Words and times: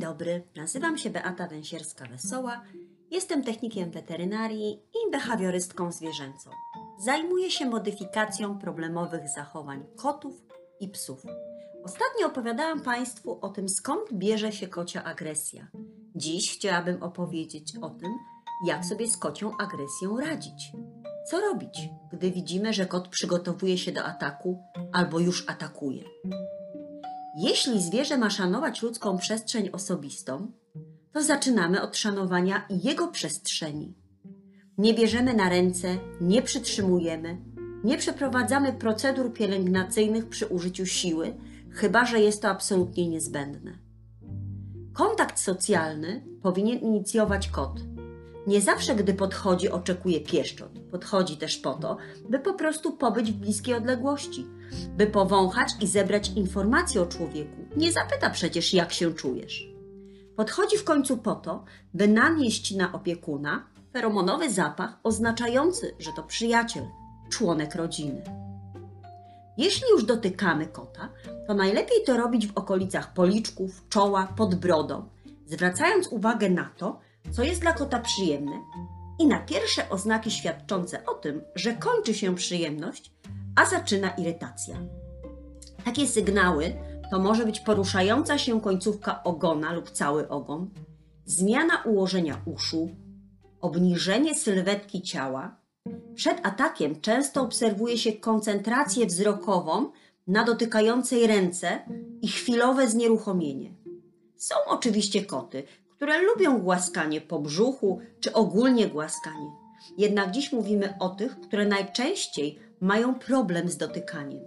dobry, 0.00 0.42
nazywam 0.56 0.98
się 0.98 1.10
Beata 1.10 1.48
Węsierska-Wesoła, 1.48 2.60
jestem 3.10 3.44
technikiem 3.44 3.90
weterynarii 3.90 4.72
i 4.72 5.10
behawiorystką 5.12 5.92
zwierzęcą. 5.92 6.50
Zajmuję 7.04 7.50
się 7.50 7.66
modyfikacją 7.66 8.58
problemowych 8.58 9.28
zachowań 9.28 9.84
kotów 9.96 10.34
i 10.80 10.88
psów. 10.88 11.22
Ostatnio 11.84 12.26
opowiadałam 12.26 12.80
Państwu 12.80 13.38
o 13.40 13.48
tym, 13.48 13.68
skąd 13.68 14.12
bierze 14.12 14.52
się 14.52 14.68
kocia 14.68 15.04
agresja. 15.04 15.68
Dziś 16.16 16.54
chciałabym 16.54 17.02
opowiedzieć 17.02 17.76
o 17.82 17.90
tym, 17.90 18.18
jak 18.66 18.84
sobie 18.84 19.08
z 19.08 19.16
kocią 19.16 19.56
agresją 19.56 20.20
radzić. 20.20 20.72
Co 21.30 21.40
robić, 21.40 21.88
gdy 22.12 22.30
widzimy, 22.30 22.72
że 22.72 22.86
kot 22.86 23.08
przygotowuje 23.08 23.78
się 23.78 23.92
do 23.92 24.04
ataku 24.04 24.62
albo 24.92 25.18
już 25.18 25.48
atakuje? 25.48 26.04
Jeśli 27.36 27.82
zwierzę 27.82 28.18
ma 28.18 28.30
szanować 28.30 28.82
ludzką 28.82 29.18
przestrzeń 29.18 29.70
osobistą, 29.72 30.52
to 31.12 31.22
zaczynamy 31.22 31.82
od 31.82 31.96
szanowania 31.96 32.66
jego 32.70 33.08
przestrzeni. 33.08 33.94
Nie 34.78 34.94
bierzemy 34.94 35.34
na 35.34 35.48
ręce, 35.48 35.96
nie 36.20 36.42
przytrzymujemy, 36.42 37.38
nie 37.84 37.98
przeprowadzamy 37.98 38.72
procedur 38.72 39.32
pielęgnacyjnych 39.32 40.28
przy 40.28 40.46
użyciu 40.46 40.86
siły, 40.86 41.34
chyba 41.70 42.04
że 42.04 42.20
jest 42.20 42.42
to 42.42 42.48
absolutnie 42.48 43.08
niezbędne. 43.08 43.78
Kontakt 44.92 45.38
socjalny 45.38 46.24
powinien 46.42 46.78
inicjować 46.78 47.48
kot. 47.48 47.80
Nie 48.46 48.60
zawsze, 48.60 48.94
gdy 48.94 49.14
podchodzi, 49.14 49.70
oczekuje 49.70 50.20
pieszczot. 50.20 50.70
Podchodzi 50.90 51.36
też 51.36 51.58
po 51.58 51.74
to, 51.74 51.96
by 52.28 52.38
po 52.38 52.54
prostu 52.54 52.92
pobyć 52.92 53.32
w 53.32 53.36
bliskiej 53.36 53.74
odległości, 53.74 54.46
by 54.96 55.06
powąchać 55.06 55.68
i 55.80 55.86
zebrać 55.86 56.30
informacje 56.36 57.02
o 57.02 57.06
człowieku. 57.06 57.56
Nie 57.76 57.92
zapyta 57.92 58.30
przecież, 58.30 58.74
jak 58.74 58.92
się 58.92 59.14
czujesz. 59.14 59.70
Podchodzi 60.36 60.78
w 60.78 60.84
końcu 60.84 61.18
po 61.18 61.34
to, 61.34 61.64
by 61.94 62.08
nanieść 62.08 62.74
na 62.74 62.92
opiekuna 62.92 63.66
feromonowy 63.92 64.50
zapach 64.50 64.98
oznaczający, 65.02 65.94
że 65.98 66.10
to 66.16 66.22
przyjaciel, 66.22 66.84
członek 67.30 67.74
rodziny. 67.74 68.22
Jeśli 69.56 69.84
już 69.90 70.04
dotykamy 70.04 70.66
kota, 70.66 71.08
to 71.46 71.54
najlepiej 71.54 72.04
to 72.06 72.16
robić 72.16 72.46
w 72.46 72.58
okolicach 72.58 73.14
policzków, 73.14 73.88
czoła, 73.88 74.32
pod 74.36 74.54
brodą, 74.54 75.08
zwracając 75.46 76.08
uwagę 76.08 76.50
na 76.50 76.70
to, 76.76 77.00
co 77.30 77.42
jest 77.42 77.60
dla 77.60 77.72
kota 77.72 78.00
przyjemne 78.00 78.62
i 79.18 79.26
na 79.26 79.38
pierwsze 79.40 79.90
oznaki 79.90 80.30
świadczące 80.30 81.06
o 81.06 81.14
tym, 81.14 81.42
że 81.54 81.74
kończy 81.74 82.14
się 82.14 82.34
przyjemność, 82.34 83.12
a 83.56 83.66
zaczyna 83.66 84.10
irytacja. 84.10 84.76
Takie 85.84 86.06
sygnały 86.06 86.72
to 87.10 87.18
może 87.18 87.44
być 87.44 87.60
poruszająca 87.60 88.38
się 88.38 88.60
końcówka 88.60 89.22
ogona 89.22 89.72
lub 89.72 89.90
cały 89.90 90.28
ogon, 90.28 90.70
zmiana 91.24 91.82
ułożenia 91.84 92.40
uszu, 92.44 92.90
obniżenie 93.60 94.34
sylwetki 94.34 95.02
ciała. 95.02 95.56
Przed 96.14 96.46
atakiem 96.46 97.00
często 97.00 97.42
obserwuje 97.42 97.98
się 97.98 98.12
koncentrację 98.12 99.06
wzrokową 99.06 99.90
na 100.26 100.44
dotykającej 100.44 101.26
ręce 101.26 101.78
i 102.22 102.28
chwilowe 102.28 102.88
znieruchomienie. 102.88 103.74
Są 104.36 104.54
oczywiście 104.66 105.24
koty, 105.24 105.62
które 106.00 106.22
lubią 106.22 106.58
głaskanie 106.58 107.20
po 107.20 107.38
brzuchu 107.38 108.00
czy 108.20 108.32
ogólnie 108.32 108.88
głaskanie. 108.88 109.50
Jednak 109.98 110.30
dziś 110.30 110.52
mówimy 110.52 110.94
o 111.00 111.08
tych, 111.08 111.40
które 111.40 111.66
najczęściej 111.66 112.58
mają 112.80 113.14
problem 113.14 113.68
z 113.68 113.76
dotykaniem. 113.76 114.40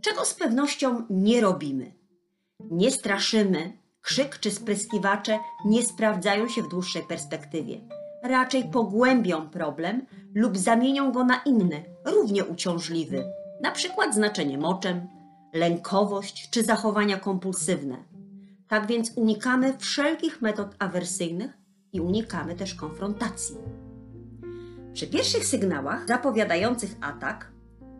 Czego 0.00 0.24
z 0.24 0.34
pewnością 0.34 1.06
nie 1.10 1.40
robimy? 1.40 1.92
Nie 2.60 2.90
straszymy, 2.90 3.72
krzyk 4.02 4.38
czy 4.38 4.50
spryskiwacze 4.50 5.38
nie 5.64 5.82
sprawdzają 5.82 6.48
się 6.48 6.62
w 6.62 6.68
dłuższej 6.68 7.02
perspektywie. 7.02 7.80
Raczej 8.22 8.64
pogłębią 8.64 9.48
problem 9.48 10.06
lub 10.34 10.58
zamienią 10.58 11.12
go 11.12 11.24
na 11.24 11.42
inny, 11.46 11.84
równie 12.04 12.44
uciążliwy, 12.44 13.24
na 13.62 13.70
przykład 13.70 14.14
znaczenie 14.14 14.58
moczem, 14.58 15.08
lękowość 15.54 16.50
czy 16.50 16.62
zachowania 16.62 17.16
kompulsywne. 17.16 18.13
Tak 18.68 18.86
więc 18.86 19.12
unikamy 19.16 19.78
wszelkich 19.78 20.42
metod 20.42 20.74
awersyjnych 20.78 21.50
i 21.92 22.00
unikamy 22.00 22.54
też 22.54 22.74
konfrontacji. 22.74 23.56
Przy 24.92 25.06
pierwszych 25.06 25.46
sygnałach 25.46 26.06
zapowiadających 26.08 26.96
atak 27.00 27.52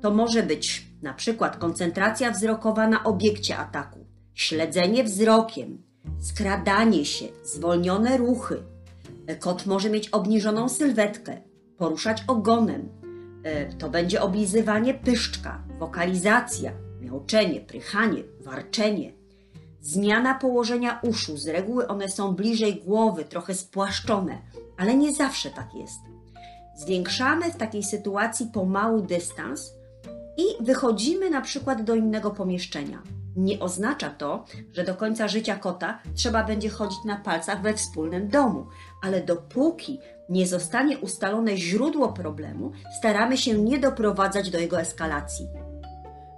to 0.00 0.10
może 0.10 0.42
być 0.42 0.86
na 1.02 1.14
przykład 1.14 1.56
koncentracja 1.56 2.30
wzrokowa 2.30 2.88
na 2.88 3.04
obiekcie 3.04 3.56
ataku, 3.56 4.06
śledzenie 4.34 5.04
wzrokiem, 5.04 5.82
skradanie 6.20 7.04
się, 7.04 7.26
zwolnione 7.44 8.16
ruchy. 8.16 8.62
Kot 9.40 9.66
może 9.66 9.90
mieć 9.90 10.08
obniżoną 10.08 10.68
sylwetkę, 10.68 11.40
poruszać 11.78 12.24
ogonem. 12.26 12.88
E, 13.42 13.72
to 13.72 13.90
będzie 13.90 14.22
oblizywanie 14.22 14.94
pyszczka, 14.94 15.62
wokalizacja, 15.78 16.72
miauczenie, 17.00 17.60
prychanie, 17.60 18.22
warczenie. 18.40 19.17
Zmiana 19.80 20.34
położenia 20.34 21.00
uszu, 21.02 21.36
z 21.36 21.46
reguły 21.46 21.88
one 21.88 22.08
są 22.08 22.34
bliżej 22.34 22.74
głowy, 22.74 23.24
trochę 23.24 23.54
spłaszczone, 23.54 24.38
ale 24.76 24.96
nie 24.96 25.14
zawsze 25.14 25.50
tak 25.50 25.74
jest. 25.74 26.00
Zwiększamy 26.76 27.52
w 27.52 27.56
takiej 27.56 27.82
sytuacji 27.82 28.46
pomału 28.46 29.02
dystans 29.02 29.72
i 30.36 30.64
wychodzimy 30.64 31.30
na 31.30 31.40
przykład 31.40 31.82
do 31.82 31.94
innego 31.94 32.30
pomieszczenia. 32.30 33.02
Nie 33.36 33.60
oznacza 33.60 34.10
to, 34.10 34.44
że 34.72 34.84
do 34.84 34.94
końca 34.94 35.28
życia 35.28 35.56
kota 35.56 35.98
trzeba 36.14 36.44
będzie 36.44 36.68
chodzić 36.68 36.98
na 37.04 37.16
palcach 37.16 37.62
we 37.62 37.74
wspólnym 37.74 38.28
domu, 38.28 38.66
ale 39.02 39.20
dopóki 39.20 40.00
nie 40.28 40.46
zostanie 40.46 40.98
ustalone 40.98 41.56
źródło 41.56 42.12
problemu, 42.12 42.72
staramy 42.98 43.36
się 43.36 43.58
nie 43.58 43.78
doprowadzać 43.78 44.50
do 44.50 44.58
jego 44.58 44.80
eskalacji. 44.80 45.46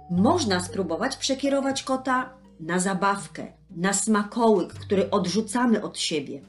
Można 0.09 0.59
spróbować 0.59 1.17
przekierować 1.17 1.83
kota 1.83 2.40
na 2.61 2.79
zabawkę, 2.79 3.47
na 3.69 3.93
smakołyk, 3.93 4.73
który 4.73 5.09
odrzucamy 5.09 5.83
od 5.83 5.99
siebie. 5.99 6.41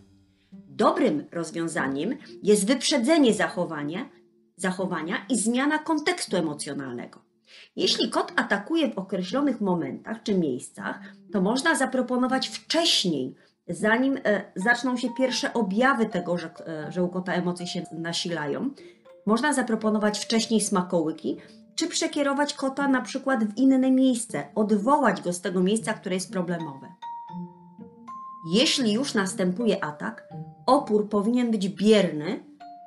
Dobrym 0.53 1.25
rozwiązaniem 1.33 2.17
jest 2.43 2.67
wyprzedzenie 2.67 3.35
zachowania, 3.35 4.09
zachowania 4.57 5.17
i 5.29 5.39
zmiana 5.39 5.79
kontekstu 5.79 6.37
emocjonalnego. 6.37 7.21
Jeśli 7.77 8.11
kot 8.11 8.33
atakuje 8.37 8.91
w 8.91 8.99
określonych 8.99 9.61
momentach 9.61 10.23
czy 10.23 10.35
miejscach, 10.35 11.01
to 11.33 11.41
można 11.41 11.75
zaproponować 11.75 12.49
wcześniej, 12.49 13.35
zanim 13.69 14.19
e, 14.25 14.53
zaczną 14.57 14.97
się 14.97 15.09
pierwsze 15.19 15.53
objawy 15.53 16.07
tego, 16.07 16.39
że, 16.39 16.51
e, 16.67 16.93
że 16.93 17.05
u 17.05 17.09
kota 17.09 17.33
emocje 17.33 17.67
się 17.67 17.83
nasilają, 17.93 18.71
można 19.27 19.53
zaproponować 19.53 20.19
wcześniej 20.19 20.61
smakołyki, 20.61 21.37
czy 21.75 21.89
przekierować 21.89 22.55
kota 22.55 22.89
na 22.89 23.03
przykład 23.03 23.45
w 23.45 23.57
inne 23.57 23.91
miejsce, 23.91 24.45
odwołać 24.55 25.23
go 25.23 25.33
z 25.33 25.41
tego 25.41 25.63
miejsca, 25.63 25.95
które 25.95 26.15
jest 26.15 26.33
problemowe. 26.33 26.89
Jeśli 28.53 28.93
już 28.93 29.15
następuje 29.15 29.85
atak, 29.85 30.29
opór 30.67 31.09
powinien 31.09 31.51
być 31.51 31.69
bierny, 31.69 32.45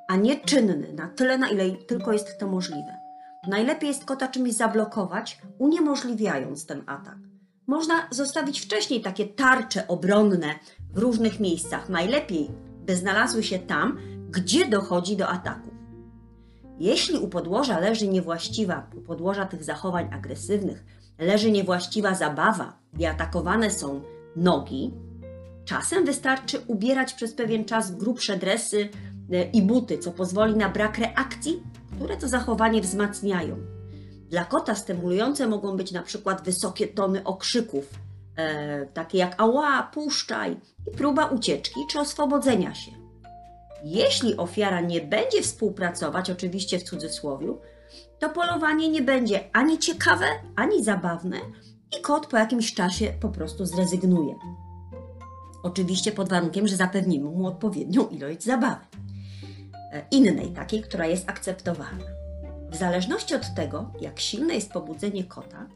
a 0.08 0.16
nie 0.16 0.40
czynny, 0.40 0.94
na 0.94 1.08
tyle, 1.08 1.38
na 1.38 1.50
ile 1.50 1.72
tylko 1.72 2.14
jest 2.14 2.40
to 2.40 2.48
możliwe. 2.48 2.98
Najlepiej 3.48 3.88
jest 3.88 4.06
kota 4.06 4.28
czymś 4.28 4.54
zablokować, 4.54 5.42
uniemożliwiając 5.60 6.66
ten 6.66 6.84
atak. 6.86 7.18
Można 7.68 7.94
zostawić 8.12 8.62
wcześniej 8.62 9.02
takie 9.02 9.26
tarcze 9.26 9.88
obronne 9.88 10.48
w 10.94 10.98
różnych 10.98 11.40
miejscach. 11.40 11.90
Najlepiej, 11.90 12.52
by 12.86 12.96
znalazły 12.96 13.44
się 13.44 13.60
tam, 13.60 13.98
gdzie 14.30 14.68
dochodzi 14.68 15.18
do 15.18 15.28
ataku. 15.28 15.75
Jeśli 16.80 17.18
u 17.18 17.28
podłoża 17.28 17.80
leży 17.80 18.08
niewłaściwa, 18.08 18.90
u 18.96 19.02
podłoża 19.02 19.46
tych 19.46 19.64
zachowań 19.64 20.10
agresywnych, 20.14 20.86
leży 21.20 21.52
niewłaściwa 21.52 22.16
zabawa 22.16 22.80
i 23.00 23.06
atakowane 23.06 23.72
są 23.72 24.02
nogi, 24.36 24.94
czasem 25.66 26.06
wystarczy 26.06 26.60
ubierać 26.68 27.14
przez 27.14 27.34
pewien 27.34 27.66
czas 27.66 27.96
grubsze 27.96 28.38
dresy 28.38 28.90
e, 29.32 29.44
i 29.44 29.62
buty, 29.62 29.98
co 29.98 30.12
pozwoli 30.12 30.56
na 30.56 30.70
brak 30.70 30.98
reakcji, 30.98 31.64
które 31.96 32.18
to 32.18 32.28
zachowanie 32.28 32.82
wzmacniają. 32.82 33.58
Dla 34.30 34.46
kota 34.46 34.76
stymulujące 34.76 35.48
mogą 35.48 35.78
być 35.78 35.92
na 35.92 36.02
przykład 36.02 36.44
wysokie 36.44 36.88
tony 36.88 37.24
okrzyków, 37.24 37.90
e, 38.36 38.86
takie 38.86 39.18
jak 39.18 39.42
ała, 39.42 39.84
puszczaj 39.84 40.58
i 40.88 40.98
próba 40.98 41.26
ucieczki 41.26 41.80
czy 41.92 42.00
oswobodzenia 42.00 42.76
się. 42.76 43.05
Jeśli 43.86 44.38
ofiara 44.38 44.82
nie 44.82 45.02
będzie 45.02 45.42
współpracować, 45.42 46.30
oczywiście 46.30 46.80
w 46.80 46.84
cudzysłowie, 46.84 47.48
to 48.20 48.30
polowanie 48.30 48.90
nie 48.90 49.02
będzie 49.02 49.50
ani 49.54 49.80
ciekawe, 49.80 50.26
ani 50.56 50.84
zabawne 50.84 51.38
i 52.00 52.02
kot 52.02 52.28
po 52.28 52.38
jakimś 52.38 52.74
czasie 52.74 53.14
po 53.20 53.30
prostu 53.30 53.66
zrezygnuje. 53.66 54.36
Oczywiście 55.64 56.12
pod 56.12 56.30
warunkiem, 56.30 56.68
że 56.68 56.76
zapewnimy 56.76 57.30
mu 57.30 57.48
odpowiednią 57.48 58.08
ilość 58.08 58.44
zabawy. 58.44 58.86
E, 59.92 60.06
innej, 60.12 60.52
takiej, 60.52 60.82
która 60.82 61.06
jest 61.06 61.30
akceptowalna. 61.30 62.06
W 62.70 62.76
zależności 62.76 63.36
od 63.36 63.56
tego, 63.56 63.92
jak 64.02 64.20
silne 64.20 64.56
jest 64.56 64.72
pobudzenie 64.72 65.24
kota, 65.24 65.68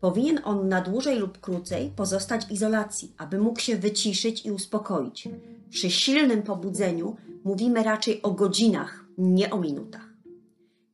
Powinien 0.00 0.40
on 0.44 0.68
na 0.68 0.80
dłużej 0.80 1.18
lub 1.18 1.40
krócej 1.40 1.92
pozostać 1.96 2.46
w 2.46 2.50
izolacji, 2.50 3.12
aby 3.18 3.38
mógł 3.38 3.60
się 3.60 3.76
wyciszyć 3.76 4.46
i 4.46 4.50
uspokoić. 4.50 5.28
Przy 5.70 5.90
silnym 5.90 6.42
pobudzeniu 6.42 7.16
mówimy 7.46 7.82
raczej 7.82 8.22
o 8.22 8.30
godzinach, 8.30 9.04
nie 9.18 9.50
o 9.50 9.60
minutach. 9.60 10.08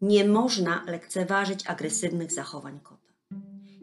Nie 0.01 0.29
można 0.29 0.85
lekceważyć 0.87 1.67
agresywnych 1.67 2.33
zachowań 2.33 2.81
kota. 2.81 3.13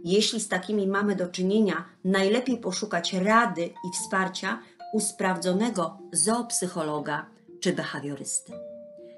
Jeśli 0.04 0.39
z 0.39 0.48
takimi 0.48 0.88
mamy 0.88 1.16
do 1.16 1.27
czynienia, 1.27 1.86
najlepiej 2.04 2.57
poszukać 2.57 3.13
rady 3.13 3.62
i 3.66 3.94
wsparcia 3.94 4.60
u 4.94 5.00
sprawdzonego 5.00 5.98
zoopsychologa 6.13 7.25
czy 7.60 7.74
behawiorysty. 7.74 8.54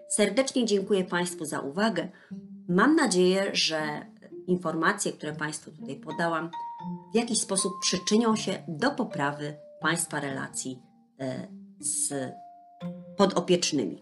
Serdecznie 0.09 0.65
dziękuję 0.65 1.03
Państwu 1.03 1.45
za 1.45 1.59
uwagę. 1.59 2.09
Mam 2.69 2.95
nadzieję, 2.95 3.49
że 3.53 4.05
informacje, 4.47 5.11
które 5.11 5.33
Państwu 5.33 5.71
tutaj 5.71 5.95
podałam, 5.95 6.49
w 7.13 7.15
jakiś 7.15 7.41
sposób 7.41 7.73
przyczynią 7.81 8.35
się 8.35 8.63
do 8.67 8.91
poprawy 8.91 9.55
Państwa 9.81 10.19
relacji 10.19 10.79
e, 11.19 11.47
z 11.79 12.31
podopiecznymi. 13.17 14.01